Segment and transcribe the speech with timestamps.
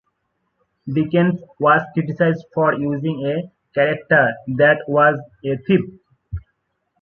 [0.91, 5.91] Dickens was criticized for using a character that was a thief.